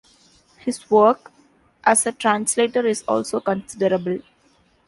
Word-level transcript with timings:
His 0.57 0.89
work 0.89 1.31
as 1.83 2.07
a 2.07 2.11
translator 2.11 2.87
is 2.87 3.03
also 3.03 3.39
considerable. 3.39 4.17